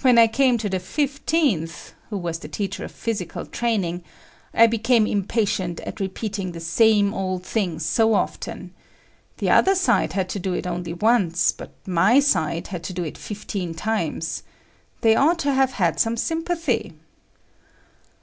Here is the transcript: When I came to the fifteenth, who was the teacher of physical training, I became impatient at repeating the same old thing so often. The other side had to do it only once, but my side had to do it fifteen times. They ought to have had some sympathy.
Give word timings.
When 0.00 0.16
I 0.16 0.28
came 0.28 0.56
to 0.56 0.70
the 0.70 0.80
fifteenth, 0.80 1.92
who 2.08 2.16
was 2.16 2.38
the 2.38 2.48
teacher 2.48 2.86
of 2.86 2.90
physical 2.90 3.44
training, 3.44 4.02
I 4.54 4.66
became 4.66 5.06
impatient 5.06 5.78
at 5.80 6.00
repeating 6.00 6.52
the 6.52 6.58
same 6.58 7.12
old 7.12 7.44
thing 7.44 7.78
so 7.78 8.14
often. 8.14 8.72
The 9.36 9.50
other 9.50 9.74
side 9.74 10.14
had 10.14 10.30
to 10.30 10.38
do 10.38 10.54
it 10.54 10.66
only 10.66 10.94
once, 10.94 11.52
but 11.52 11.74
my 11.86 12.18
side 12.18 12.68
had 12.68 12.82
to 12.84 12.94
do 12.94 13.04
it 13.04 13.18
fifteen 13.18 13.74
times. 13.74 14.42
They 15.02 15.14
ought 15.14 15.38
to 15.40 15.52
have 15.52 15.72
had 15.72 16.00
some 16.00 16.16
sympathy. 16.16 16.94